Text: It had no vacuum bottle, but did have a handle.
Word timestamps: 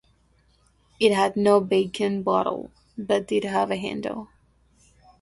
It 0.99 1.11
had 1.13 1.37
no 1.37 1.59
vacuum 1.59 2.23
bottle, 2.23 2.71
but 2.97 3.27
did 3.27 3.43
have 3.45 3.69
a 3.69 3.75
handle. 3.75 4.29